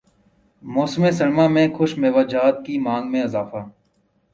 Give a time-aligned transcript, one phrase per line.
[0.63, 3.61] موسم سرما میں خشک میوہ جات کی مانگ میں اضافہ